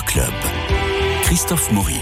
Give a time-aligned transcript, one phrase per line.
[0.00, 0.32] Club.
[1.22, 2.00] Christophe Maury.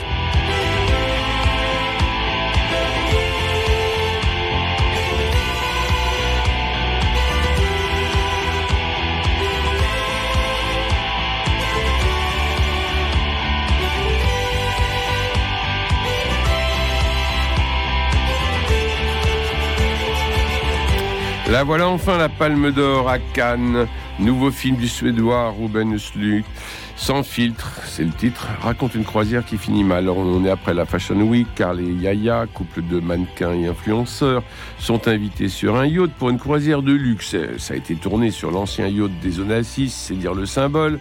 [21.48, 23.88] La voilà enfin la Palme d'Or à Cannes.
[24.20, 26.44] Nouveau film du Suédois Ruben Östlund.
[26.94, 30.04] Sans filtre, c'est le titre, raconte une croisière qui finit mal.
[30.04, 34.44] Alors, on est après la Fashion Week, car les Yaya, couple de mannequins et influenceurs,
[34.78, 37.34] sont invités sur un yacht pour une croisière de luxe.
[37.58, 41.00] Ça a été tourné sur l'ancien yacht des Onassis, c'est dire le symbole.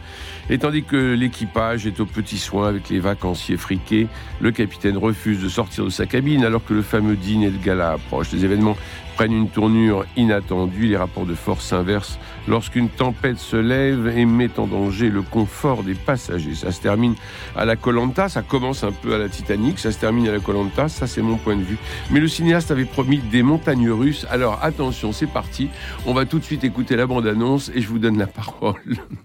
[0.49, 4.07] Et tandis que l'équipage est aux petits soins avec les vacanciers friqués,
[4.41, 7.91] le capitaine refuse de sortir de sa cabine alors que le fameux dîner de gala
[7.91, 8.31] approche.
[8.31, 8.75] Les événements
[9.15, 12.17] prennent une tournure inattendue, les rapports de force s'inversent
[12.47, 16.55] lorsqu'une tempête se lève et met en danger le confort des passagers.
[16.79, 17.15] Se termine
[17.55, 20.39] à la Colanta, ça commence un peu à la Titanic, ça se termine à la
[20.39, 21.77] Colanta, ça c'est mon point de vue.
[22.09, 25.69] Mais le cinéaste avait promis des montagnes russes, alors attention, c'est parti.
[26.05, 28.75] On va tout de suite écouter la bande-annonce et je vous donne la parole.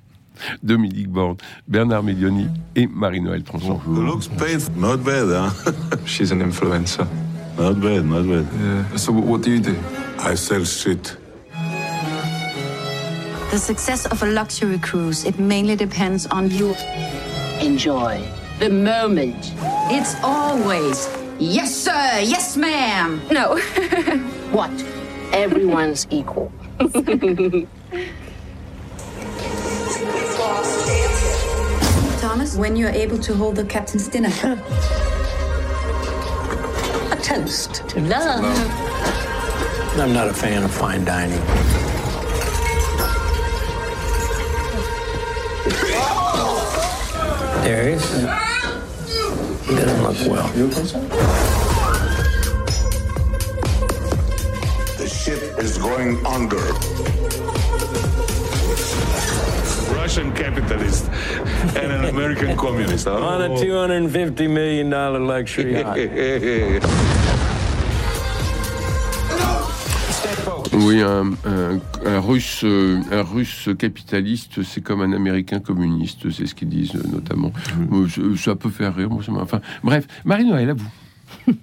[0.65, 1.37] Dominique Borne,
[1.69, 3.81] Bernard Medioni et Marie-Noël Tranchant.
[3.87, 4.73] Looks painful.
[4.77, 5.97] Not bad, huh?
[6.07, 7.07] She's an influencer.
[7.57, 8.47] Not bad, not bad.
[8.61, 8.97] Yeah.
[8.97, 9.77] So what do you do?
[10.19, 11.17] I sell shit.
[13.53, 16.75] The success of a luxury cruise, it mainly depends on you.
[17.61, 18.27] Enjoy
[18.59, 19.53] the moment.
[19.91, 23.21] It's always, yes, sir, yes, ma'am.
[23.31, 23.59] No.
[24.55, 24.71] What?
[25.33, 26.53] Everyone's equal.
[32.21, 34.29] Thomas, when you're able to hold the captain's dinner.
[37.11, 38.45] A toast to love.
[39.99, 41.41] I'm not a fan of fine dining.
[47.95, 49.69] There he.
[49.69, 50.49] He doesn't look well.
[54.99, 56.57] The ship is going under.
[59.95, 61.09] Russian capitalist
[61.77, 63.05] and an American communist.
[63.05, 63.25] Huh?
[63.25, 67.05] On a $250 million luxury yacht.
[70.79, 76.47] Oui, un, un- un russe, euh, un russe capitaliste, c'est comme un américain communiste, c'est
[76.47, 77.53] ce qu'ils disent notamment.
[77.93, 80.89] Euh, Ça peut faire rire, moi, enfin, bref, Marie-Noël, à vous.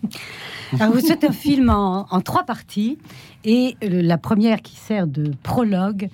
[0.79, 2.97] Alors, c'est un film en, en trois parties
[3.43, 6.09] et euh, la première qui sert de prologue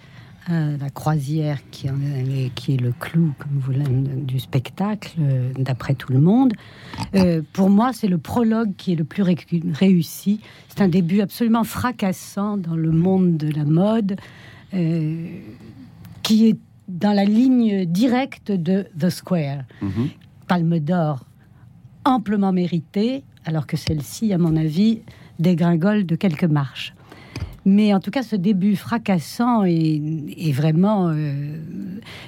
[0.48, 3.74] à la croisière qui, est, qui est le clou, comme vous
[4.24, 6.54] du spectacle, euh, d'après tout le monde.
[7.16, 9.36] Euh, pour moi, c'est le prologue qui est le plus ré-
[9.74, 10.40] réussi.
[10.70, 14.16] C'est un début absolument fracassant dans le monde de la mode,
[14.74, 15.28] euh,
[16.24, 16.58] qui est
[16.88, 19.64] dans la ligne directe de The Square.
[19.82, 20.10] Mhm.
[20.48, 21.26] Palme d'or
[22.06, 25.02] amplement méritée, alors que celle-ci, à mon avis,
[25.40, 26.94] dégringole de quelques marches.
[27.70, 30.02] Mais en tout cas, ce début fracassant est,
[30.38, 31.58] est vraiment euh,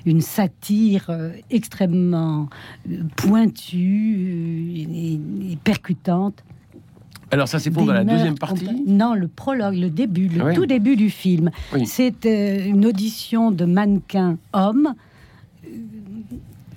[0.06, 2.50] une satire euh, extrêmement
[2.92, 5.14] euh, pointue et,
[5.54, 6.44] et percutante.
[7.32, 10.46] Alors, ça, c'est pour dans la deuxième partie Non, le prologue, le début, le Ah
[10.48, 10.56] oui.
[10.56, 11.52] tout début du film.
[11.74, 11.86] Oui.
[11.86, 14.94] C'est euh, une audition de mannequins hommes,
[15.64, 15.70] euh,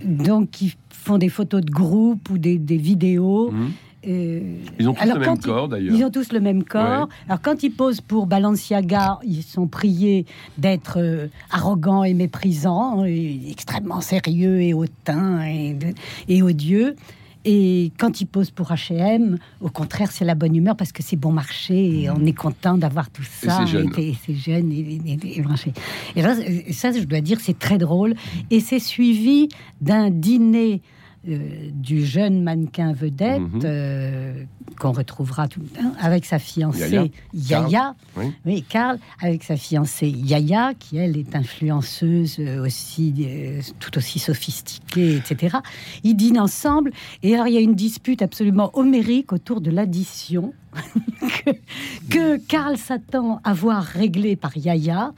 [0.05, 3.50] donc qui font des photos de groupe ou des, des vidéos.
[3.50, 3.71] Mhm.
[4.06, 5.94] Euh, Ils ont tous alors, le même corps, d'ailleurs.
[5.94, 7.08] Ils ont tous le même corps.
[7.28, 10.26] Alors quand ils posent pour Balenciaga, ils sont priés
[10.58, 15.42] d'être euh, arrogants et méprisants, et extrêmement sérieux et hautains
[16.28, 16.96] et, odieux.
[17.44, 21.16] Et quand ils posent pour H&M, au contraire, c'est la bonne humeur parce que c'est
[21.16, 23.58] bon marché et on est content d'avoir tout ça.
[23.60, 23.90] c'est jeune.
[23.98, 25.72] Et, c'est jeune et, et- et branché.
[26.14, 28.14] Et et ça, je dois dire, c'est très drôle.
[28.50, 29.48] Et c'est suivi
[29.80, 30.82] d'un dîner
[31.28, 31.38] euh,
[31.72, 33.60] du jeune mannequin vedette Mhm.
[33.65, 34.44] euh,
[34.78, 37.60] qu'on retrouvera tout, hein, avec sa fiancée Yaya.
[37.69, 37.94] Yaya.
[38.17, 38.25] Oui.
[38.46, 44.19] Oui, Karl, avec sa fiancée Yaya, qui elle est influenceuse euh, aussi, euh, tout aussi
[44.19, 45.58] sophistiquée, etc.
[46.02, 46.91] Ils dînent ensemble
[47.23, 50.52] et alors il y a une dispute absolument homérique autour de l'addition
[51.44, 51.50] que,
[52.08, 55.12] que Karl s'attend à voir réglée par Yaya.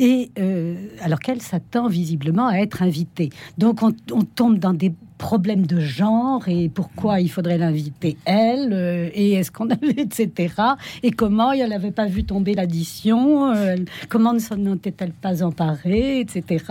[0.00, 3.30] Et euh, alors qu'elle s'attend visiblement à être invitée.
[3.58, 8.72] Donc on, on tombe dans des problèmes de genre et pourquoi il faudrait l'inviter elle
[8.72, 10.54] euh, et est-ce qu'on avait etc.
[11.02, 13.76] Et comment elle n'avait pas vu tomber l'addition euh,
[14.08, 16.64] Comment ne s'en était-elle pas emparée etc.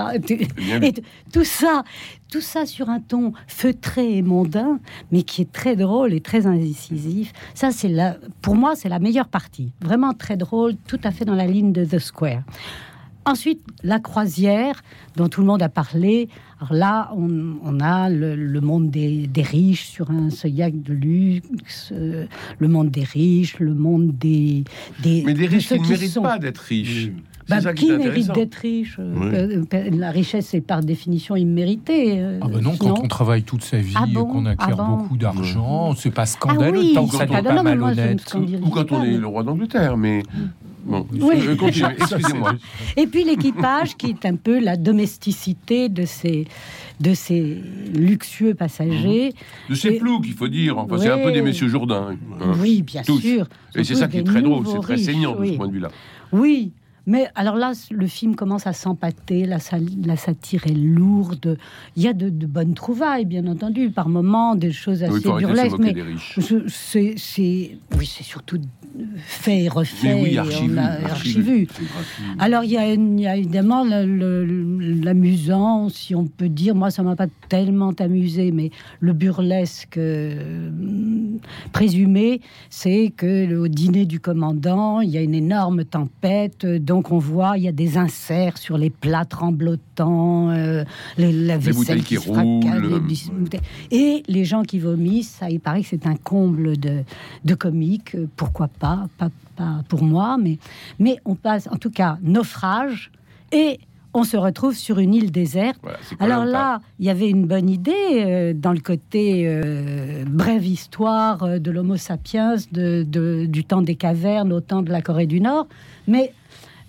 [0.82, 0.94] Et
[1.32, 1.84] tout ça,
[2.30, 4.80] tout ça sur un ton feutré et mondain,
[5.12, 7.32] mais qui est très drôle et très incisif.
[7.54, 9.72] Ça, c'est la, pour moi, c'est la meilleure partie.
[9.82, 12.42] Vraiment très drôle, tout à fait dans la ligne de The Square.
[13.26, 14.82] Ensuite, la croisière,
[15.16, 16.28] dont tout le monde a parlé.
[16.60, 20.94] Alors là, on, on a le, le monde des, des riches sur un Soyac de
[20.94, 22.26] luxe, euh,
[22.60, 24.64] le monde des riches, le monde des...
[25.02, 27.12] des Mais des de riches ceux qui ne méritent sont- pas d'être riches.
[27.50, 29.98] Bah, C'est ça qui mérite d'être riche euh, Oui.
[29.98, 32.22] La richesse est par définition imméritée.
[32.22, 34.84] euh, Ah ben non, quand on travaille toute sa vie, Ah bon qu'on acquiert Ah
[34.86, 37.76] bon beaucoup d'argent, c'est pas scandaleux Ah oui, tant que ça n'est pas non, mais
[37.76, 38.62] moi, je ne malhonnête.
[38.66, 40.24] Ou quand on est le roi d'Angleterre, mais
[40.84, 41.08] bon.
[41.12, 41.36] Oui.
[41.48, 42.54] Euh, continuez, excusez-moi.
[42.98, 46.46] Et puis l'équipage, qui est un peu la domesticité de ces,
[47.00, 47.62] de ces
[47.96, 49.34] luxueux passagers.
[49.70, 50.78] De ces ploucs, il faut dire.
[50.78, 52.16] Enfin, c'est un peu des messieurs Jourdain.
[52.42, 52.54] hein.
[52.60, 53.20] Oui, bien Tous.
[53.20, 53.48] sûr.
[53.76, 55.74] Et c'est ça qui est très drôle, c'est très riches, saignant de ce point de
[55.74, 55.90] vue-là.
[56.32, 56.72] Oui,
[57.06, 61.58] mais alors là, le film commence à s'empâter, la, satire est lourde.
[61.98, 65.32] Il y a de, de bonnes trouvailles, bien entendu, par moments, des choses il assez
[65.32, 65.78] burlesques.
[65.80, 65.96] Mais
[66.68, 68.60] c'est, oui, c'est surtout
[69.18, 70.14] fait et refait.
[70.14, 70.78] Oui, archivu.
[70.78, 71.68] a archivu.
[72.40, 76.76] Alors, il y, a, il y a évidemment l'amusant, si on peut dire.
[76.76, 80.70] Moi, ça m'a pas tellement amusé, mais le burlesque euh,
[81.72, 86.66] présumé, c'est que au dîner du commandant, il y a une énorme tempête.
[86.94, 90.84] Donc, on voit, il y a des inserts sur les plats tremblotants, euh,
[91.18, 93.60] les, la vaisselle bouteilles qui se roulent, les euh.
[93.90, 97.04] Et les gens qui vomissent, ça, il paraît que c'est un comble de,
[97.46, 98.14] de comique.
[98.14, 100.60] euh, Pourquoi pas, pas Pas pour moi, mais,
[101.00, 103.12] mais on passe, en tout cas, naufrage
[103.52, 103.80] et
[104.14, 105.80] on se retrouve sur une île déserte.
[105.82, 110.64] Voilà, Alors là, il y avait une bonne idée euh, dans le côté euh, brève
[110.64, 115.26] histoire de l'Homo sapiens de, de- du temps des cavernes au temps de la Corée
[115.26, 115.66] du Nord,
[116.08, 116.32] mais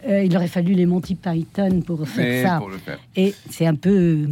[0.09, 2.59] euh, il aurait fallu les Monty Python pour faire Mais ça.
[2.59, 2.99] pour le faire.
[3.17, 4.27] Et c'est un peu euh,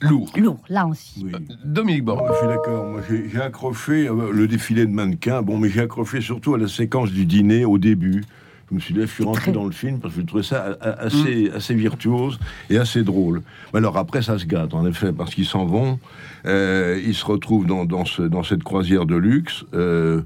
[0.00, 0.30] Lourd.
[0.36, 1.24] lourd, là aussi.
[1.32, 1.56] Euh, Oui.
[1.64, 2.26] Dominique Borg.
[2.32, 2.84] Je suis d'accord.
[2.90, 3.00] Moi,
[3.32, 5.42] j'ai accroché le défilé de mannequins.
[5.42, 8.24] Bon, mais j'ai accroché surtout à la séquence du dîner au début.
[8.70, 9.52] Je me suis dit, je suis rentré Très.
[9.52, 12.38] dans le film parce que je trouvais ça a- assez, assez virtuose
[12.70, 13.42] et assez drôle.
[13.72, 15.98] Mais alors après, ça se gâte, en effet, parce qu'ils s'en vont.
[16.46, 19.64] euh, ils se retrouvent dans, dans, ce- dans cette croisière de luxe.
[19.74, 20.22] euh,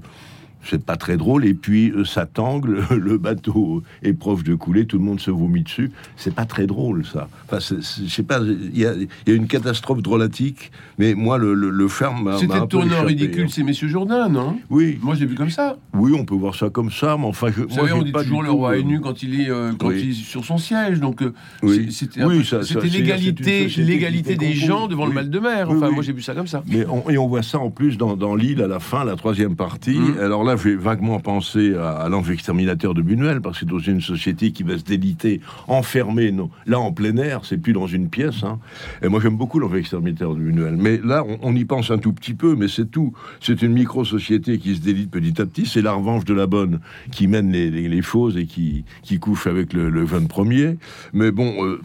[0.63, 1.45] c'est pas très drôle.
[1.45, 5.31] Et puis, euh, ça tangle, le bateau est proche de couler, tout le monde se
[5.31, 5.91] vomit dessus.
[6.15, 7.27] C'est pas très drôle, ça.
[7.45, 11.37] Enfin, je sais pas, il y a, il y a une catastrophe drôlatique, mais moi,
[11.37, 13.49] le, le, le ferme C'était tourné en ridicule, hein.
[13.49, 14.57] c'est Messieurs Jourdain, non?
[14.69, 15.77] Oui, Moi, j'ai vu comme ça.
[15.93, 18.11] oui, on peut voir ça comme ça, mais enfin, je, Vous moi, savez, on dit
[18.11, 20.01] pas toujours le roi euh, est nu quand il est, euh, quand oui.
[20.03, 20.99] il est sur son siège.
[20.99, 21.33] Donc, euh,
[21.63, 21.91] Oui.
[21.91, 22.43] c'était Oui,
[22.91, 25.69] l'égalité, l'égalité des gens devant le mal de mer.
[25.69, 26.63] Enfin, moi, j'ai vu ça comme ça.
[26.67, 29.15] Mais on, et on voit ça en plus dans, dans l'île à la fin, la
[29.15, 29.97] troisième partie.
[29.97, 30.19] Mhm.
[30.19, 33.79] Alors là, j'ai vaguement pensé à, à l'ange exterminateur de Buñuel, parce que c'est dans
[33.79, 37.87] une société qui va se déliter, enfermée, non, là en plein air, c'est plus dans
[37.87, 38.43] une pièce.
[38.43, 38.59] hein.
[39.01, 40.75] Et moi, j'aime beaucoup l'ange exterminateur de Buñuel.
[40.77, 43.13] Mais là, on, y pense un tout petit peu, mais c'est tout.
[43.41, 45.65] C'est une micro-société qui se délite petit à petit.
[45.65, 46.79] C'est la revanche de la bonne
[47.11, 50.77] qui mène les, les, les fausses et qui, qui couche avec le, le jeune premier.
[51.13, 51.81] Mais bon, euh,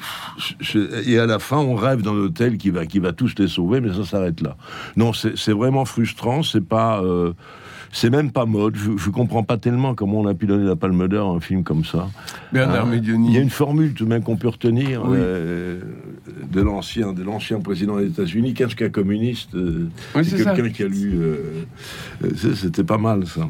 [1.07, 3.81] et à la fin, on rêve d'un hôtel qui va, qui va tous les sauver,
[3.81, 4.57] mais ça s'arrête là.
[4.97, 6.43] Non, c'est vraiment frustrant.
[6.43, 7.33] C'est pas, euh,
[7.93, 8.77] c'est même pas mode.
[8.77, 11.63] Je, comprends pas tellement comment on a pu donner la Palme d'Or à un film
[11.63, 12.09] comme ça.
[12.53, 13.29] Bernard Médioni.
[13.29, 15.19] Il y a une formule tout de même qu'on peut retenir Oui.
[15.21, 15.81] euh,
[16.53, 20.83] de l'ancien, de l'ancien président des États-Unis, qu'est-ce qu'un communiste euh, Oui, c'est quelqu'un qui
[20.83, 21.13] a lu.
[21.15, 21.65] euh,
[22.55, 23.49] C'était pas mal ça.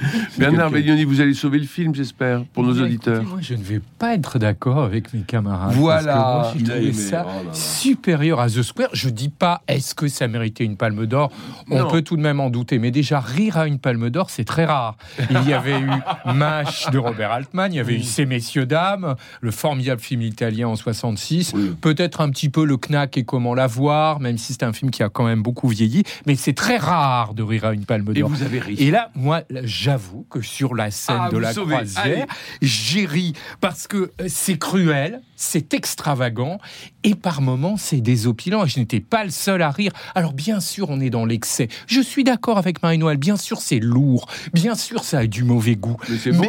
[0.38, 3.16] Bernard Médioni, vous allez sauver le film, j'espère, pour nos auditeurs.
[3.16, 5.74] écoutez, moi, je ne vais pas être d'accord avec mes camarades.
[5.74, 6.14] Voilà.
[6.14, 7.52] Parce que moi, trouvé ça oh là là.
[7.52, 8.88] supérieur à The Square.
[8.92, 11.30] Je dis pas est-ce que ça méritait une palme d'or?
[11.70, 11.90] On Non.
[11.90, 12.78] peut tout de même en douter.
[12.78, 14.96] Mais déjà, rire à une palme d'or, c'est très rare.
[15.30, 15.90] Il y avait eu
[16.34, 20.68] MASH de Robert Altman, il y avait eu Ces messieurs dames, le formidable film italien
[20.68, 21.52] en 66.
[21.54, 21.72] Oui.
[21.80, 25.02] Peut-être un petit peu le knack et comment l'avoir, même si c'est un film qui
[25.02, 26.02] a quand même beaucoup vieilli.
[26.26, 28.28] Mais c'est très rare de rire à une palme Et d'or.
[28.28, 28.76] vous avez ri.
[28.78, 32.26] Et là, moi, là, j'avoue que sur la scène Ah, de la croisière,
[32.60, 36.58] j'ai ri parce que euh, c'est cruel, c'est extravagant
[37.04, 38.64] et par moments c'est désopilant.
[38.64, 39.92] Et je n'étais pas le seul à rire.
[40.14, 41.68] Alors bien sûr, on est dans l'excès.
[41.86, 43.16] Je suis d'accord avec Marie-Noël.
[43.18, 44.26] Bien sûr, c'est lourd.
[44.52, 45.96] Bien sûr, ça a du mauvais goût.
[46.08, 46.42] Mais c'est bon.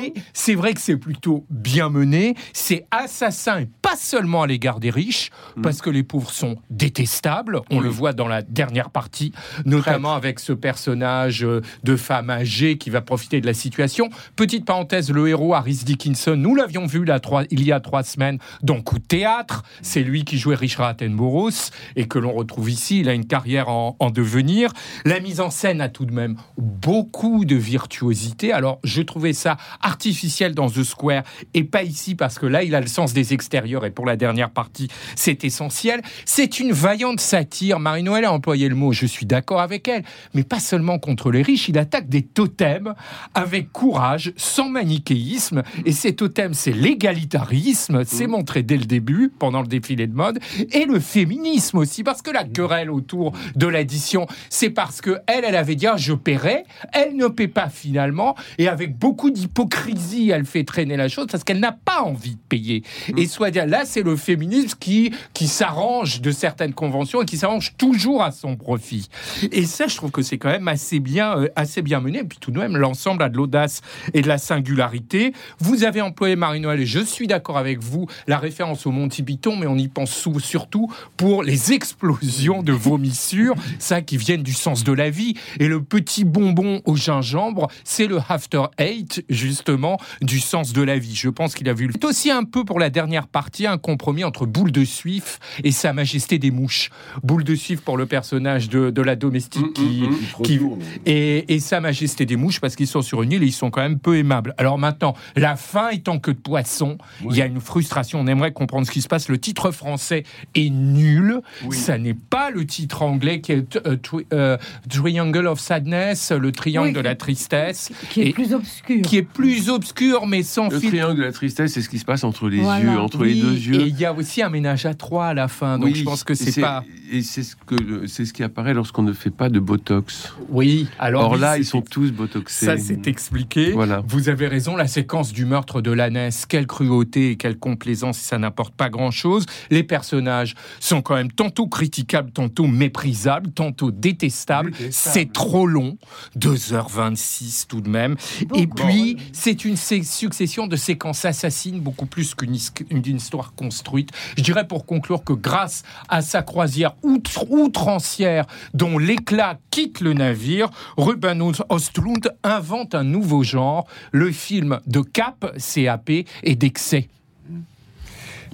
[0.57, 2.33] Vrai que c'est plutôt bien mené.
[2.53, 5.61] C'est assassin et pas seulement à l'égard des riches, Mm.
[5.61, 7.61] parce que les pauvres sont détestables.
[7.69, 9.33] On le voit dans la dernière partie,
[9.65, 14.09] notamment avec ce personnage euh, de femme âgée qui va profiter de la situation.
[14.35, 18.03] Petite parenthèse, le héros Harris Dickinson, nous l'avions vu là, trois- il y a trois
[18.03, 19.63] semaines dans Coup de théâtre.
[19.81, 21.53] C'est lui qui jouait Richard Attenborough
[21.95, 22.99] et que l'on retrouve ici.
[22.99, 24.71] Il a une carrière en, en devenir.
[25.05, 28.51] La mise en scène a tout de même beaucoup de virtuosité.
[28.51, 32.75] Alors, je trouvais ça artificiel dans The Square et pas ici parce que là, il
[32.75, 36.01] a le sens des extérieurs et pour la dernière partie, c'est essentiel.
[36.25, 37.79] C'est une vaillante satire.
[37.79, 40.03] Marie-Noël a employé le mot, je suis d'accord avec elle,
[40.33, 41.69] mais pas seulement contre les riches.
[41.69, 42.93] Il attaque des totems
[43.33, 45.63] avec courage, sans manichéisme.
[45.85, 50.39] Et ces totems, c'est l'égalitarisme, c'est montré dès le début, pendant le défilé de mode,
[50.73, 55.45] et le féminisme aussi, parce que la querelle autour de l'addition, c'est parce que elle,
[55.45, 60.29] elle avait dit, ah, je paierai, elle ne paie pas finalement, et avec beaucoup d'hypocrisie,
[60.29, 62.83] elle fait traîner la chose, parce qu'elle n'a pas envie de payer.
[63.15, 67.37] Et soit dire, là, c'est le féminisme qui, qui s'arrange de certaines conventions et qui
[67.37, 69.09] s'arrange toujours à son profit.
[69.51, 72.19] Et ça, je trouve que c'est quand même assez bien, euh, assez bien mené.
[72.19, 73.81] Et puis tout de même, l'ensemble a de l'audace
[74.13, 75.33] et de la singularité.
[75.59, 79.55] Vous avez employé Marie-Noël, et je suis d'accord avec vous, la référence au Monty Python,
[79.55, 84.83] mais on y pense surtout pour les explosions de vomissures, ça qui viennent du sens
[84.83, 85.35] de la vie.
[85.59, 90.97] Et le petit bonbon au gingembre, c'est le After Eight, justement, du sens de la
[90.97, 91.13] vie.
[91.15, 91.87] Je pense qu'il a vu.
[91.93, 95.71] C'est aussi un peu pour la dernière partie un compromis entre Boule de Suif et
[95.71, 96.89] Sa Majesté des Mouches.
[97.21, 100.03] Boule de Suif pour le personnage de, de la domestique qui,
[100.43, 100.59] qui-
[101.05, 103.69] et, et Sa Majesté des Mouches parce qu'ils sont sur une île et ils sont
[103.69, 104.55] quand même peu aimables.
[104.57, 108.19] Alors maintenant, la fin étant que de poisson, il y a une frustration.
[108.19, 109.29] On aimerait comprendre ce qui se passe.
[109.29, 110.23] Le titre français
[110.55, 111.41] est nul.
[111.71, 114.57] Ça n'est pas le titre anglais qui est euh, tri- euh,
[114.89, 116.93] Triangle of Sadness, le triangle Oui.
[116.93, 119.01] de la tristesse, Qui est Et- plus obscur.
[119.01, 122.05] qui est plus obscur mais sans Le triangle de la tristesse, c'est ce qui se
[122.05, 122.93] passe entre les Voilà.
[122.93, 123.87] yeux, entre les Oui, deux Et yeux.
[123.87, 125.77] il y a aussi un ménage à trois à la fin.
[125.77, 126.83] Donc Oui, je pense que c'est pas.
[127.11, 130.33] Et c'est ce que c'est ce qui apparaît lorsqu'on ne fait pas de botox.
[130.49, 130.87] Oui.
[130.99, 132.65] Alors Or oui, là, ils sont tous botoxés.
[132.65, 133.71] Ça, c'est expliqué.
[133.71, 134.01] Voilà.
[134.07, 138.36] Vous avez raison, la séquence du meurtre de l'ânesse, quelle cruauté et quelle complaisance, ça
[138.39, 139.45] n'apporte pas grand-chose.
[139.69, 144.71] Les personnages sont quand même tantôt critiquables, tantôt méprisables, tantôt détestables.
[144.91, 145.97] C'est trop long,
[146.37, 148.15] 2h26 tout de même.
[148.55, 154.11] Et puis, c'est une succession de séquences assassines, beaucoup plus qu'une is- une histoire construite.
[154.37, 160.13] Je dirais pour conclure que grâce à sa croisière outre- outrancière, dont l'éclat quitte le
[160.13, 166.09] navire, Ruben Ostlund invente un nouveau genre, le film de cap, CAP,
[166.43, 167.09] et d'excès.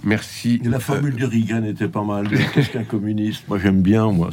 [0.03, 0.59] Merci.
[0.63, 2.27] Et la formule de Reagan était pas mal.
[2.53, 3.47] Qu'est-ce qu'un communiste?
[3.47, 4.29] Moi, j'aime bien, moi.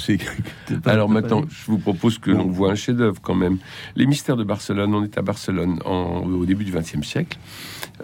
[0.83, 3.59] Pas- Alors pas- maintenant, je vous propose que l'on voit un chef-d'œuvre quand même.
[3.95, 4.95] Les mystères de Barcelone.
[4.95, 7.39] On est à Barcelone en- au début du XXe siècle,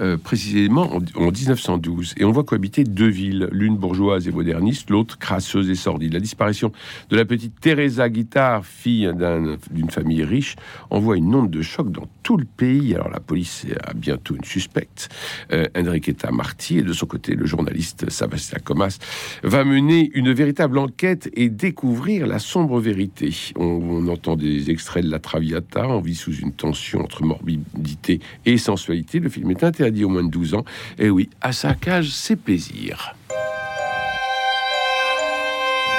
[0.00, 4.90] euh, précisément en, en 1912, et on voit cohabiter deux villes, l'une bourgeoise et moderniste,
[4.90, 6.12] l'autre crasseuse et sordide.
[6.12, 6.70] La disparition
[7.10, 10.54] de la petite Teresa Guittard, fille d'un- d'une famille riche,
[10.90, 12.94] envoie une onde de choc dans tout le pays.
[12.94, 15.08] Alors la police a bientôt une suspecte,
[15.52, 18.98] euh, Enriqueta Marty, et de son côté, le journaliste Sébastien Comas
[19.42, 23.34] va mener une véritable enquête et découvrir la sombre vérité.
[23.56, 28.58] On, entend des extraits de la Traviata, on vit sous une tension entre morbidité et
[28.58, 29.18] sensualité.
[29.18, 30.64] Le film est interdit aux moins de 12 ans.
[30.98, 33.14] Et oui, à sa cage, c'est plaisir.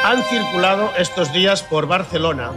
[0.05, 2.51] Han circulado estos días por Barcelona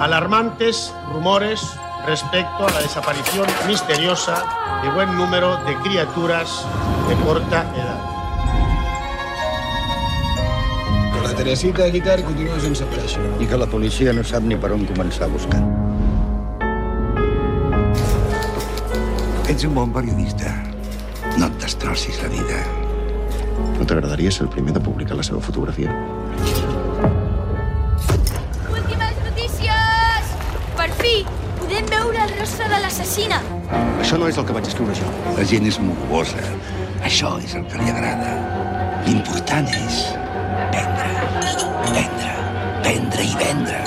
[0.00, 1.60] alarmantes rumores
[2.06, 4.44] respecto a la desaparición misteriosa
[4.82, 6.64] de buen número de criaturas
[7.08, 8.15] de corta edad.
[11.36, 13.20] Teresita de Guitar continua sense aparèixer.
[13.44, 15.60] I que la policia no sap ni per on començar a buscar.
[19.52, 20.54] Ets un bon periodista.
[21.36, 22.62] No et destrossis la vida.
[23.76, 25.92] No t'agradaria ser el primer de publicar la seva fotografia?
[28.72, 30.34] Últimes notícies!
[30.80, 31.14] Per fi,
[31.60, 33.42] podem veure el rostre de l'assassina.
[34.00, 35.12] Això no és el que vaig escriure jo.
[35.36, 36.40] La gent és morbosa.
[37.04, 38.38] Això és el que li agrada.
[39.04, 40.06] L'important és
[43.56, 43.84] vendre.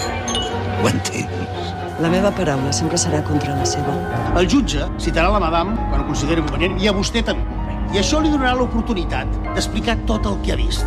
[0.82, 1.74] Ho entens?
[2.00, 3.94] La meva paraula sempre serà contra la seva.
[4.40, 7.58] El jutge citarà la madame quan ho consideri convenient i a vostè també.
[7.94, 10.86] I això li donarà l'oportunitat d'explicar tot el que ha vist.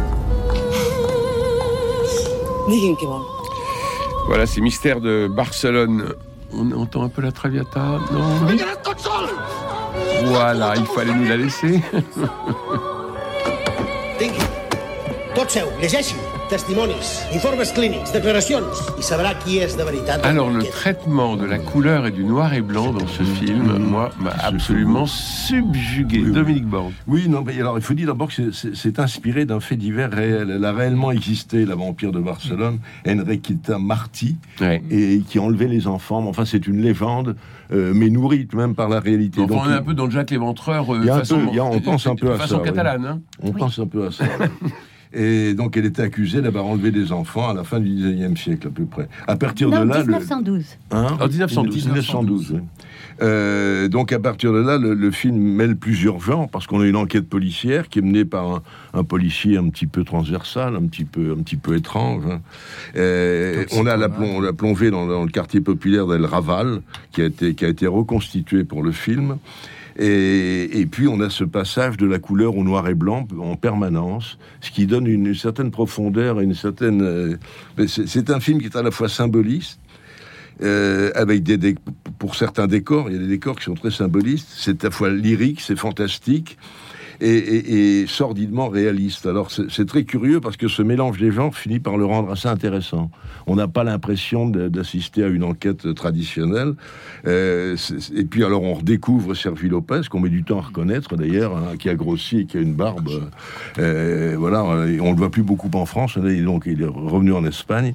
[2.68, 3.24] Digui'm què vol.
[4.28, 6.14] Voilà, ces mystères de Barcelone.
[6.54, 8.46] On entend un peu la Traviata, non
[10.26, 11.80] Voilà, il fallait nous la laisser.
[14.18, 14.44] Tingui.
[15.34, 16.41] Tot seu, llegeixi.
[16.56, 18.60] Testimonis, informes clínics, declaracions.
[18.98, 20.20] I sabrà qui és de veritat.
[20.22, 24.10] Alors, le traitement de la couleur et du noir et blanc dans ce film, moi,
[24.20, 26.18] m'a absolument subjugué.
[26.30, 26.92] Dominique Borne.
[27.06, 30.52] Oui, non, mais alors il faut dire d'abord que c'est- inspiré d'un fait divers réel.
[30.54, 34.36] Elle a réellement existé, la vampire de Barcelone, Enriqueta Marty,
[34.90, 36.20] et qui enlevait les enfants.
[36.20, 37.34] Mais Enfin, c'est une légende,
[37.72, 39.40] euh, mais nourrie même par la réalité.
[39.40, 40.92] Enfin, Donc, on est un peu dans le Jacques Léventreur.
[40.94, 42.60] euh, il y a un façon, peu- a- on pense un peu à façon ça,
[42.60, 42.68] oui.
[42.68, 43.06] catalane.
[43.06, 43.20] hein.
[43.42, 44.24] On pense un peu à ça.
[45.14, 48.68] Et donc, elle était accusée d'avoir enlevé des enfants à la fin du 19e siècle,
[48.68, 49.08] à peu près.
[49.26, 49.98] À partir Non, de là.
[49.98, 50.64] le- 1912.
[50.90, 51.86] Hein En 1912.
[51.86, 52.60] 1912, oui.
[53.20, 56.86] Euh, donc à partir de là, le, le film mêle plusieurs genres parce qu'on a
[56.86, 58.62] une enquête policière qui est menée par un,
[58.94, 62.24] un policier un petit peu transversal, un petit peu, un petit peu étrange.
[62.26, 62.40] hein.
[62.96, 66.80] Euh, on a la, plon- la plongée dans, dans le quartier populaire d'El Raval
[67.12, 69.36] qui a été qui a été reconstitué pour le film.
[69.98, 74.38] Et, puis on a ce passage de la couleur au noir et blanc en permanence,
[74.60, 77.02] ce qui donne une, certaine profondeur et une certaine.
[77.02, 77.36] euh,
[77.86, 79.78] c'est un film qui est à la fois symboliste,
[80.62, 81.74] euh, avec des,
[82.18, 84.48] pour certains décors, il y a des décors qui sont très symbolistes.
[84.54, 86.58] C'est à la fois lyrique, c'est fantastique.
[87.24, 89.26] Et, sordidement réaliste.
[89.26, 92.48] Alors c'est très curieux parce que ce mélange des genres finit par le rendre assez
[92.48, 93.10] intéressant.
[93.46, 96.74] On n'a pas l'impression d'assister à une enquête traditionnelle.
[97.26, 97.76] Euh,
[98.14, 101.76] et puis alors on redécouvre Sergi Lopez, qu'on met du temps à reconnaître d'ailleurs, hein,
[101.78, 103.08] qui a grossi et qui a une barbe.
[103.78, 106.16] Euh, voilà, on le voit plus beaucoup en France.
[106.16, 107.94] et donc il est revenu en Espagne.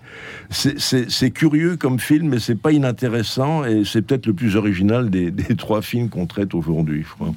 [0.50, 5.32] C'est curieux comme film, mais c'est pas inintéressant et c'est peut-être le plus original des,
[5.32, 7.34] des trois films qu'on traite aujourd'hui, je crois.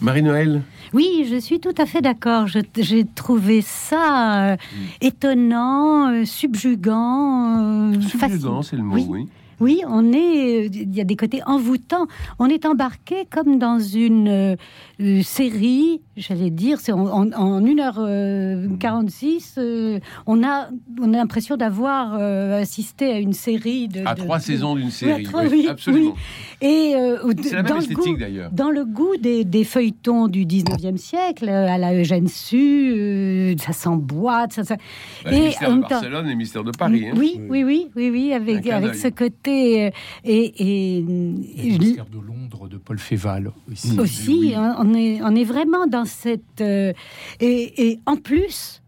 [0.00, 0.62] Marie-Noël
[0.92, 2.46] Oui, je suis tout à fait d'accord.
[2.46, 4.56] J'ai trouvé ça euh,
[5.00, 7.92] étonnant, euh, subjugant.
[7.94, 9.06] euh, Subjugant, c'est le mot, Oui.
[9.08, 9.28] oui.
[9.60, 10.66] Oui, on est.
[10.66, 12.06] euh, Il y a des côtés envoûtants.
[12.38, 14.56] On est embarqué comme dans une euh,
[15.00, 20.68] euh, série, j'allais dire, c'est en, en, en 1h46, euh, on a,
[21.00, 24.02] on a l'impression d'avoir euh, assisté à une série de.
[24.06, 25.22] À de- trois de- saisons d'une série.
[25.24, 26.14] trois- oui, oui, absolument.
[26.14, 26.66] oui.
[26.68, 28.50] Et euh, C'est la même dans le esthétique, goût- d'ailleurs.
[28.52, 33.54] Dans le goût des, des feuilletons du 19e siècle, euh, à la Eugène Sue, euh,
[33.58, 34.52] ça s'emboîte.
[34.52, 34.76] Ça, ça...
[35.24, 37.06] Bah, les mystères en de Barcelone et les mystères de Paris.
[37.08, 37.14] hein.
[37.16, 39.90] oui, oui, oui, oui, oui, avec, avec ce côté euh,
[40.24, 43.98] et, et, mystère de Londres de Paul Féval aussi.
[43.98, 46.92] aussi, hein, on est on est vraiment dans cette euh,
[47.40, 48.82] et, et en plus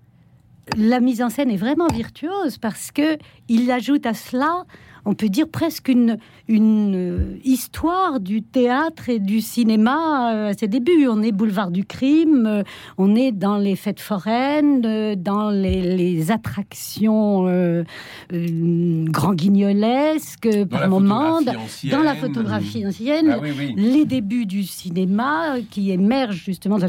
[0.77, 4.65] la mise en scène est vraiment virtuose parce que il ajoute à cela,
[5.05, 10.55] on peut dire presque une une euh, histoire du théâtre et du cinéma euh, à
[10.55, 11.07] ses débuts.
[11.09, 12.63] On est boulevard du crime, euh,
[12.99, 14.81] on est dans les fêtes foraines,
[15.17, 17.85] dans les, les attractions euh,
[18.33, 23.75] euh, grand guignolesques par moment, dans la photographie ancienne, Ah oui, oui.
[23.77, 26.79] les débuts du cinéma qui émergent justement.
[26.79, 26.89] de-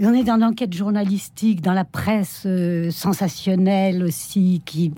[0.00, 4.92] On est dans l'enquête journalistique, dans la presse euh, sensationnelle aussi, qui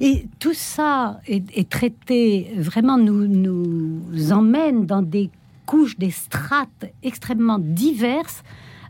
[0.00, 5.30] et tout ça est, traité vraiment nous emmène dans des
[5.66, 8.42] couches, des strates extrêmement diverses,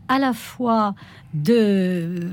[0.07, 0.95] à la fois
[1.33, 2.27] de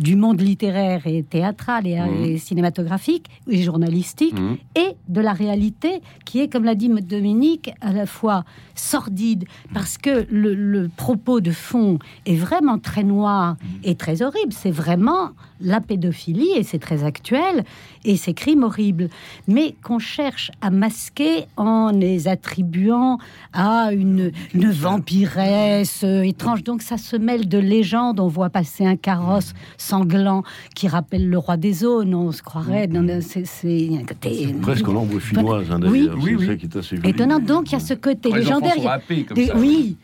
[0.00, 4.56] du monde littéraire et théâtral et, et cinématographique et journalistique Mhm.
[4.76, 8.44] et de la réalité qui est, comme l'a dit Dominique, à la fois
[8.74, 9.44] sordide
[9.74, 14.52] parce que le, le propos de fond est vraiment très noir et très horrible.
[14.52, 17.64] C'est vraiment la pédophilie et c'est très actuel
[18.04, 19.08] et ces crimes horribles,
[19.48, 23.18] mais qu'on cherche à masquer en les attribuant
[23.52, 26.62] à une, une vampiresse euh, étrange.
[26.62, 27.97] Donc ça se mêle de légendes.
[27.98, 30.42] On voit passer un carrosse sanglant
[30.74, 32.14] qui rappelle le roi des zones.
[32.14, 36.06] On se croirait dans le- c'est c'est un côté Presque l'ombre finnoise, hein, Oui.
[36.06, 36.16] d'ailleurs.
[36.16, 36.46] Oui, c'est oui.
[36.46, 37.08] ça qui est assez joli.
[37.10, 37.38] Étonnant.
[37.38, 38.72] Donc, il y a ce côté légendaire.
[38.72, 39.56] enfants sont il y a happés comme des- ça.
[39.56, 39.96] Oui,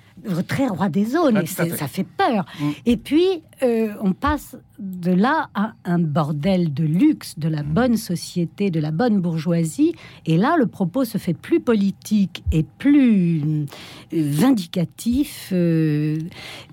[0.47, 1.37] très roi des zones.
[1.37, 1.77] Ah, et fait.
[1.77, 2.45] ça fait peur.
[2.61, 2.71] Mm.
[2.87, 7.75] Et puis, euh, on passe de là à un bordel de luxe, de la Mm.
[7.75, 9.95] bonne société, de la bonne bourgeoisie.
[10.27, 13.65] Et là, le propos se fait plus politique et plus euh,
[14.13, 16.19] vindicatif euh,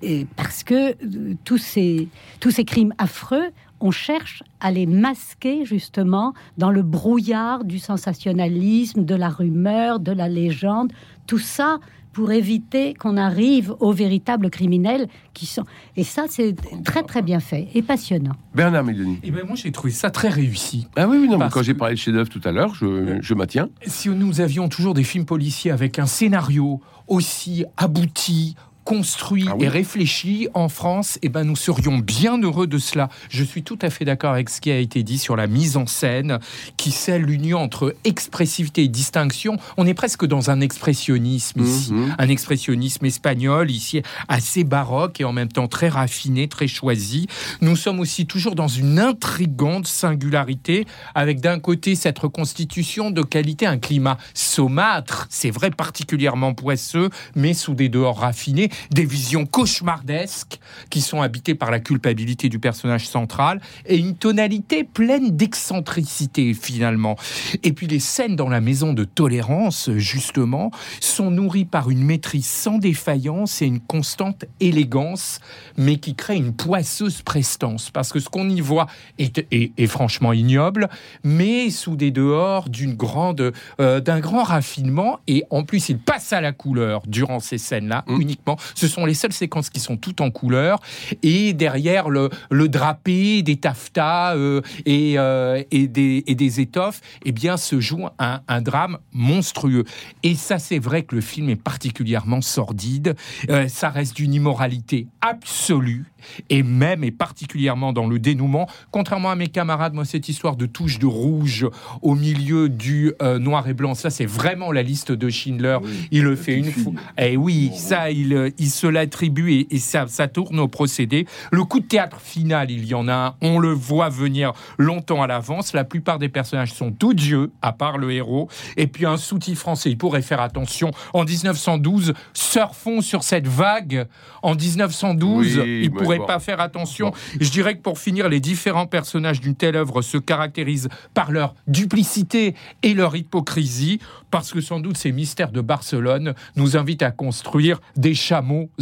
[0.02, 2.08] et parce que euh, tous ces,
[2.40, 3.52] tous ces crimes affreux
[3.84, 10.12] on cherche à les masquer justement dans le brouillard du sensationnalisme, de la rumeur, de
[10.12, 10.94] la légende,
[11.26, 11.80] tout ça
[12.14, 15.64] pour éviter qu'on arrive aux véritables criminels qui sont.
[15.96, 18.34] Et ça, c'est très très bien fait et passionnant.
[18.54, 19.20] Bernard Médoni.
[19.24, 20.88] Et ben moi j'ai trouvé ça très réussi.
[20.96, 23.34] Ah oui, oui, non, mais quand j'ai parlé de chef-d'œuvre tout à l'heure, je, je
[23.34, 23.70] maintiens.
[23.86, 28.56] Si nous avions toujours des films policiers avec un scénario aussi abouti,
[28.96, 29.66] construit Ah oui.
[29.66, 33.08] et réfléchi en France, eh ben nous serions bien heureux de cela.
[33.30, 35.78] Je suis tout à fait d'accord avec ce qui a été dit sur la mise
[35.78, 36.40] en scène,
[36.78, 39.58] qui scelle l'union entre expressivité et distinction.
[39.78, 42.16] On est presque dans un expressionnisme ici, Mhm.
[42.18, 47.28] un expressionnisme espagnol ici assez baroque et en même temps très raffiné, très choisi.
[47.62, 53.66] Nous sommes aussi toujours dans une intrigante singularité avec d'un côté cette reconstitution de qualité,
[53.66, 58.70] un climat saumâtre, c'est vrai particulièrement poisseux, mais sous des dehors raffinés.
[58.90, 64.84] Des visions cauchemardesques qui sont habitées par la culpabilité du personnage central et une tonalité
[64.84, 67.16] pleine d'excentricité finalement.
[67.64, 72.48] Et puis les scènes dans la maison de tolérance, justement, sont nourries par une maîtrise
[72.48, 75.40] sans défaillance et une constante élégance,
[75.78, 77.90] mais qui crée une poisseuse prestance.
[77.92, 80.90] Parce que ce qu'on y voit est, est- est franchement ignoble,
[81.24, 85.20] mais sous des dehors d'une grande, euh, d'un grand raffinement.
[85.28, 88.58] Et en plus, il passe à la couleur durant ces scènes-là uniquement.
[88.76, 90.80] Ce sont les seules séquences qui sont toutes en couleur.
[91.24, 97.02] Et derrière le, le drapé, des taffetas euh, et, euh, et, des, et des étoffes,
[97.26, 99.86] eh bien, se joue un, un drame monstrueux.
[100.24, 103.16] Et ça, c'est vrai que le film est particulièrement sordide.
[103.50, 106.06] Euh, ça reste d'une immoralité absolue
[106.50, 108.68] et même et particulièrement dans le dénouement.
[108.92, 111.68] Contrairement à mes camarades, moi, cette histoire de touche de rouge
[112.02, 115.78] au milieu du euh, noir et blanc, ça, c'est vraiment la liste de Schindler.
[116.12, 116.94] il le fait une fois.
[117.18, 121.26] Et oui, ça, il, il se l'attribue et, et ça, ça tourne au procédé.
[121.52, 123.36] Le coup de théâtre final, il y en a un.
[123.42, 125.74] On le voit venir longtemps à l'avance.
[125.74, 128.50] La plupart des personnages sont tout dieux, à part le héros.
[128.78, 130.92] Et puis un sous-titre français, il pourrait faire attention.
[131.14, 134.08] En 1912, surfons sur cette vague.
[134.42, 136.26] En 1912, Oui, il pourrait bon.
[136.26, 137.12] pas faire attention.
[137.40, 141.56] Je dirais que pour finir, les différents personnages d'une telle œuvre se caractérisent par leur
[141.68, 147.12] duplicité et leur hypocrisie, parce que sans doute ces mystères de Barcelone nous invitent à
[147.12, 148.14] construire des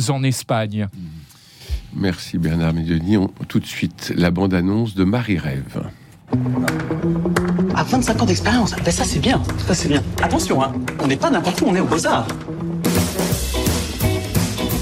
[0.09, 0.87] en Espagne.
[1.95, 3.17] Merci Bernard Médioni.
[3.17, 5.81] On- Tout de suite, la bande-annonce de Marie-Rêve.
[7.75, 10.03] À 25 ans d'expérience, ben ça c'est bien, ça c'est bien.
[10.21, 12.27] Attention, hein, on n'est pas n'importe où, on est au Beaux-Arts.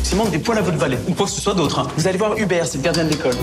[0.03, 1.87] S'il manque des poils à votre valet, ou quoi que ce soit d'autre, hein.
[1.97, 3.33] vous allez voir Hubert, c'est le gardien de l'école.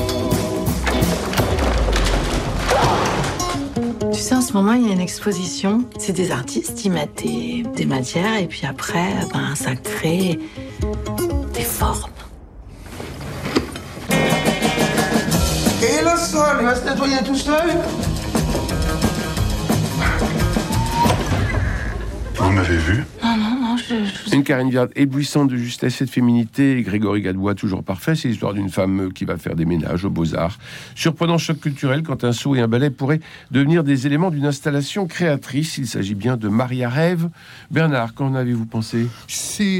[4.24, 5.84] Sais, en ce moment, il y a une exposition.
[5.98, 10.38] C'est des artistes, ils mettent des, des matières et puis après, ben, ça crée
[11.52, 12.10] des formes.
[14.10, 17.70] Et le sol, il va se nettoyer tout seul
[22.37, 23.04] Vous m'avez vu?
[23.22, 26.82] Non, non, non, je, je- Une Karine Viard éblouissante de justesse et de féminité, et
[26.82, 28.14] Grégory Gadebois toujours parfait.
[28.14, 30.58] C'est l'histoire d'une femme euh, qui va faire des ménages aux Beaux-Arts.
[30.94, 35.06] Surprenant choc culturel quand un saut et un ballet pourraient devenir des éléments d'une installation
[35.06, 35.78] créatrice.
[35.78, 37.28] Il s'agit bien de Maria Rêve.
[37.70, 39.06] Bernard, qu'en avez-vous pensé?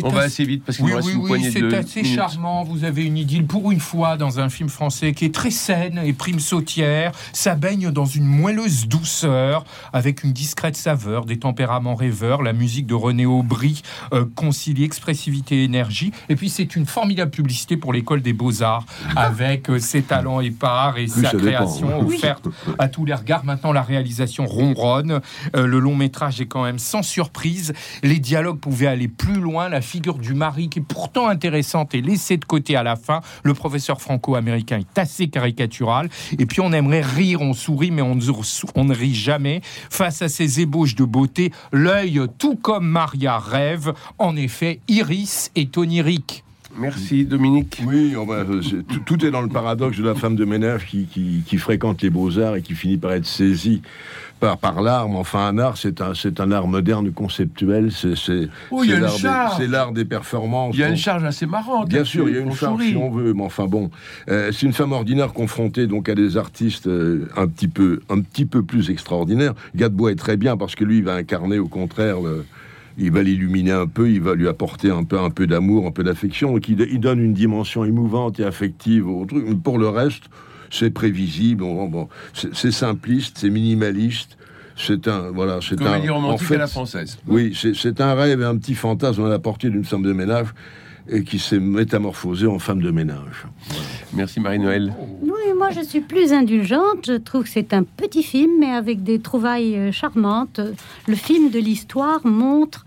[0.02, 1.76] On va assez vite parce qu'il oui, nous reste oui, une oui, poignée de c'est
[1.76, 2.16] assez minutes.
[2.16, 2.64] charmant.
[2.64, 6.00] Vous avez une idylle pour une fois dans un film français qui est très saine
[6.04, 7.12] et prime sautière.
[7.33, 12.42] Ça baigne dans une moelleuse douceur avec une discrète saveur, des tempéraments rêveurs.
[12.42, 16.12] La musique de René Aubry euh, concilie expressivité et énergie.
[16.29, 20.99] Et puis c'est une formidable publicité pour l'école des beaux-arts avec euh, ses talents épars
[20.99, 22.16] et sa dépend, création oui.
[22.16, 23.44] offerte à tous les regards.
[23.44, 25.20] Maintenant, la réalisation ronronne.
[25.57, 27.73] Euh, le long métrage est quand même sans surprise.
[28.03, 29.68] Les dialogues pouvaient aller plus loin.
[29.68, 33.20] La figure du mari, qui est pourtant intéressante, est laissée de côté à la fin.
[33.42, 36.09] Le professeur franco-américain est assez caricatural.
[36.38, 38.23] Et puis, on aimerait rire, on sourit, mais on ne,
[38.75, 39.61] on ne rit jamais.
[39.90, 43.73] Face à ces ébauches de beauté, l'œil, tout comme Maria rêve,
[44.18, 46.44] en effet, iris est onirique.
[46.76, 47.80] Merci Dominique.
[47.87, 50.87] Oui, on va- euh, tout, tout est dans le paradoxe de la femme de ménage
[50.87, 53.80] qui, qui- qui fréquente les beaux-arts et qui finit par être saisie
[54.40, 55.08] par, par l'art.
[55.08, 56.00] Mais enfin, un art, c'est
[56.40, 57.92] un, art moderne, conceptuel.
[57.92, 59.52] C'est c'est- Oh, il y a c'est une l'art des- charge.
[59.58, 60.74] c'est l'art des performances.
[60.74, 61.88] Il y a une charge assez marrante.
[61.88, 62.90] Bien sûr, il y a une charge sourit.
[62.90, 63.92] si on veut, mais enfin bon,
[64.28, 68.20] euh, c'est une femme ordinaire confrontée donc à des artistes euh, un petit peu, un
[68.20, 69.54] petit peu plus extraordinaires.
[69.76, 72.44] Gadebois est très bien parce que lui, il va incarner au contraire, le-
[72.98, 75.90] il va l'illuminer un peu, il va lui apporter un peu, un peu d'amour, un
[75.90, 79.44] peu d'affection, donc il, il donne une dimension émouvante et affective au truc.
[79.46, 80.24] Mais Pour le reste,
[80.70, 84.37] c'est prévisible, bon, bon, c'est simpliste, c'est minimaliste.
[84.76, 87.18] C'est un voilà, c'est un romantique en fait, à la française.
[87.28, 90.48] Oui, c'est un rêve un petit fantasme à la portée d'une femme de ménage
[91.09, 93.47] et qui s'est métamorphosée en femme de ménage.
[94.14, 94.95] Merci Marie-Noël.
[95.23, 97.07] Oui, moi je suis plus indulgente.
[97.07, 100.61] Je trouve que c'est un petit film, mais avec des trouvailles euh, charmantes.
[101.07, 102.85] Le film de l'histoire montre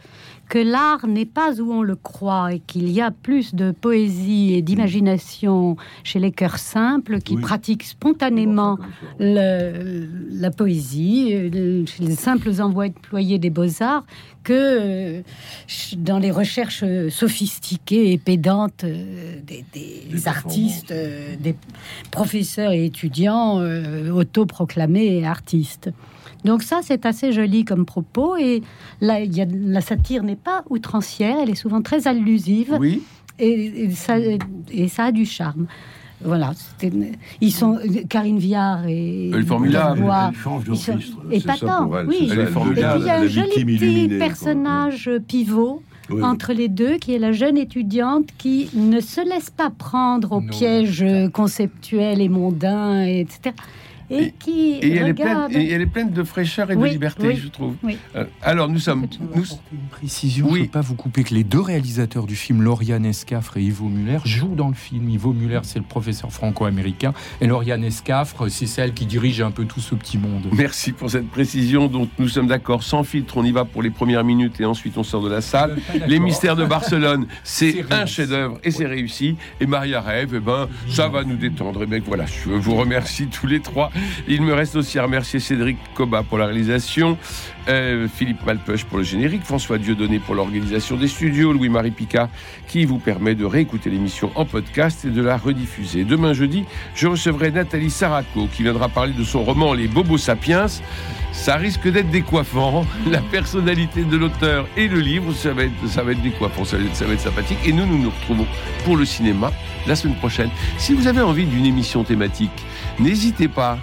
[0.50, 4.54] que l'art n'est pas où on le croit et qu'il y a plus de poésie
[4.54, 8.78] et d'imagination chez les cœurs simples qui pratiquent spontanément
[9.20, 14.06] le- la poésie, euh, chez les simples employés des beaux-arts,
[14.44, 15.22] que euh,
[15.98, 21.56] dans les recherches sophistiquées et pédantes euh, des, des artistes, des
[22.12, 25.90] professeurs et étudiants euh, autoproclamés artistes.
[26.48, 28.38] Donc ça, c'est assez joli comme propos.
[28.38, 28.64] Et
[29.02, 32.78] là, il y a, la satire n'est pas outrancière, elle est souvent très allusive.
[32.80, 33.04] Oui.
[33.38, 34.16] Et, et ça,
[34.72, 35.68] et ça a du charme.
[36.24, 36.54] Voilà,
[37.42, 37.78] ils sont
[38.10, 40.04] Karine Viard et Elle est formidable.
[40.30, 40.98] Elle change sont
[41.30, 42.30] épatants, pour elle, oui.
[42.32, 43.04] Elle est formidable.
[43.04, 44.18] Et puis il y a un joli petit quoi.
[44.18, 46.24] personnage pivot Oui.
[46.24, 50.42] entre les deux, qui est la jeune étudiante qui ne se laisse pas prendre au
[50.42, 53.54] piège conceptuel et mondain, et etc.
[54.10, 55.54] Et, qui Et elle, est pleine, regarde.
[55.54, 57.76] et elle est pleine de fraîcheur et de liberté, oui, je trouve.
[57.84, 57.98] oui.
[58.16, 59.08] Euh, alors, nous sommes.
[59.36, 59.44] Nous,
[59.92, 63.58] Précision, je ne veux pas vous couper que les deux réalisateurs du film, Lauriane Escafre
[63.58, 65.10] et Ivo Muller, jouent dans le film.
[65.10, 69.66] Ivo Muller, c'est le professeur franco-américain, et Lauriane Escafre, c'est celle qui dirige un peu
[69.66, 70.48] tout ce petit monde.
[70.54, 71.88] Merci pour cette précision.
[71.88, 74.98] Donc, nous sommes d'accord, sans filtre, on y va pour les premières minutes et ensuite
[74.98, 75.78] on sort de la salle.
[76.08, 79.36] Les mystères de Barcelone, c'est un chef-d'œuvre et c'est réussi.
[79.60, 81.84] Et Maria Rêve, eh ben, ça va nous détendre.
[81.84, 83.92] Et bien voilà, je vous remercie tous les trois.
[84.28, 87.18] Il me reste aussi à remercier Cédric Coba pour la réalisation,
[87.68, 92.30] euh, Philippe Malpeuch pour le générique, François Dieudonné pour l'organisation des studios, Louis-Marie Picard
[92.68, 96.04] qui vous permet de réécouter l'émission en podcast et de la rediffuser.
[96.04, 100.68] Demain jeudi, je recevrai Nathalie Saraco qui viendra parler de son roman Les Bobos Sapiens.
[101.32, 102.86] Ça risque d'être décoiffant.
[103.12, 107.14] La personnalité de l'auteur et le livre, ça va être, ça va décoiffant, ça va
[107.14, 107.60] être sympathique.
[107.66, 108.48] Et nous, nous nous retrouvons
[108.84, 109.52] pour le cinéma
[109.86, 110.50] la semaine prochaine.
[110.78, 112.66] Si vous avez envie d'une émission thématique,
[113.00, 113.78] n'hésitez pas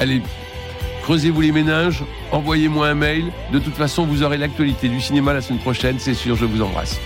[0.00, 0.20] Allez,
[1.02, 3.32] creusez-vous les méninges, envoyez-moi un mail.
[3.54, 6.60] De toute façon, vous aurez l'actualité du cinéma la semaine prochaine, c'est sûr, je vous
[6.60, 7.00] embrasse.